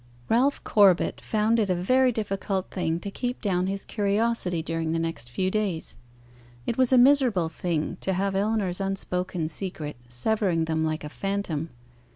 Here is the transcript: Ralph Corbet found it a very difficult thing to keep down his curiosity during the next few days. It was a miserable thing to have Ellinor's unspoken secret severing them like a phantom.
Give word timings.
Ralph 0.29 0.63
Corbet 0.63 1.21
found 1.23 1.59
it 1.59 1.69
a 1.69 1.75
very 1.75 2.11
difficult 2.11 2.71
thing 2.71 2.99
to 3.01 3.11
keep 3.11 3.39
down 3.39 3.67
his 3.67 3.85
curiosity 3.85 4.63
during 4.63 4.93
the 4.93 4.97
next 4.99 5.29
few 5.29 5.51
days. 5.51 5.95
It 6.65 6.75
was 6.75 6.91
a 6.91 6.97
miserable 6.97 7.49
thing 7.49 7.97
to 8.01 8.13
have 8.13 8.35
Ellinor's 8.35 8.81
unspoken 8.81 9.47
secret 9.47 9.97
severing 10.09 10.65
them 10.65 10.83
like 10.83 11.03
a 11.03 11.09
phantom. 11.09 11.69